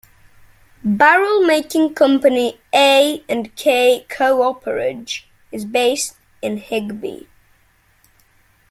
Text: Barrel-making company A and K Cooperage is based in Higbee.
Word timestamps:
Barrel-making 0.83 1.93
company 1.93 2.59
A 2.73 3.23
and 3.29 3.55
K 3.55 4.03
Cooperage 4.09 5.27
is 5.51 5.63
based 5.63 6.15
in 6.41 6.57
Higbee. 6.57 7.27